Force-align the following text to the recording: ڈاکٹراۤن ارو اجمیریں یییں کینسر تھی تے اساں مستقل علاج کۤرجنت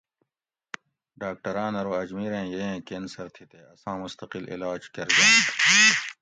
ڈاکٹراۤن 1.21 1.73
ارو 1.79 1.91
اجمیریں 2.03 2.45
یییں 2.53 2.77
کینسر 2.87 3.27
تھی 3.35 3.43
تے 3.51 3.59
اساں 3.73 3.95
مستقل 4.03 4.43
علاج 4.53 4.81
کۤرجنت 4.93 5.43